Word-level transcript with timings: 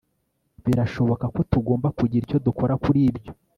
Birashoboka 0.65 1.25
ko 1.35 1.39
tugomba 1.51 1.87
kugira 1.97 2.23
icyo 2.25 2.37
dukora 2.45 2.73
kuri 2.83 2.99
ibyo 3.09 3.31